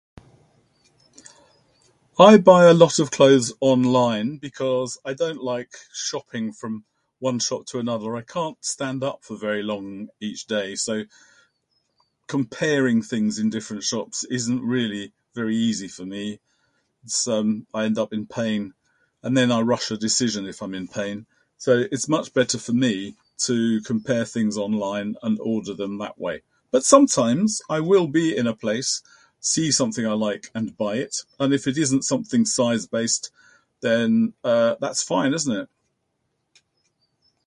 I 2.19 2.37
buy 2.37 2.65
a 2.65 2.73
lot 2.73 2.97
of 2.99 3.11
clothes 3.11 3.53
online 3.61 4.37
because 4.37 4.97
I 5.09 5.13
don't 5.13 5.41
like 5.43 5.71
shopping 5.93 6.45
from 6.53 6.85
one 7.19 7.39
shop 7.47 7.61
to 7.67 7.79
another. 7.83 8.09
I 8.15 8.21
can't 8.21 8.59
stand 8.73 8.99
up 9.09 9.19
for 9.27 9.35
very 9.47 9.63
long 9.63 9.87
each 10.29 10.41
day. 10.55 10.67
So, 10.85 10.95
comparing 12.35 12.99
things 13.01 13.35
in 13.41 13.47
different 13.57 13.83
shops 13.91 14.17
isn't 14.37 14.61
really 14.75 15.03
very 15.37 15.55
easy 15.69 15.87
for 15.97 16.05
me. 16.15 16.25
Som- 17.05 17.65
I 17.77 17.81
end 17.87 17.97
up 18.03 18.11
in 18.17 18.23
pain. 18.37 18.61
And 19.25 19.33
then 19.37 19.49
I 19.51 19.59
rush 19.71 19.87
the 19.91 19.97
decision 20.07 20.41
if 20.51 20.59
I'm 20.61 20.73
in 20.81 20.87
pain. 20.97 21.17
So, 21.65 21.71
it's 21.93 22.07
much 22.17 22.27
better 22.37 22.57
for 22.67 22.73
me 22.85 22.95
to 23.47 23.55
compare 23.89 24.25
things 24.25 24.55
online 24.67 25.09
and 25.25 25.33
order 25.51 25.73
them 25.81 25.93
that 26.03 26.17
way. 26.25 26.35
But 26.73 26.83
sometimes 26.93 27.51
I 27.75 27.79
will 27.91 28.07
be 28.19 28.25
in 28.39 28.47
a 28.47 28.55
place, 28.65 28.89
see 29.53 29.69
something 29.79 30.05
I 30.07 30.13
like, 30.27 30.43
and 30.57 30.67
buy 30.83 30.95
it. 31.05 31.15
And 31.41 31.49
if 31.57 31.63
it 31.69 31.77
isn't 31.85 32.05
something 32.11 32.43
size-based, 32.59 33.23
then, 33.87 34.33
uh, 34.53 34.71
that's 34.83 35.03
fine, 35.11 35.31
isn't 35.39 35.55
it? 35.61 35.67